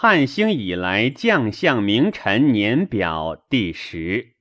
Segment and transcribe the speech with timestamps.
[0.00, 4.37] 汉兴以来将相名臣年表第十。